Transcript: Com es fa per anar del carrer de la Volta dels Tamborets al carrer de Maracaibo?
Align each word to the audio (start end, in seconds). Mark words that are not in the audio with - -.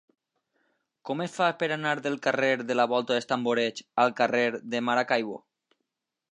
Com 1.09 1.21
es 1.25 1.35
fa 1.41 1.49
per 1.59 1.69
anar 1.75 1.91
del 2.07 2.17
carrer 2.29 2.49
de 2.71 2.79
la 2.79 2.87
Volta 2.95 3.17
dels 3.17 3.31
Tamborets 3.35 3.87
al 4.07 4.17
carrer 4.23 4.43
de 4.75 4.85
Maracaibo? 4.91 5.41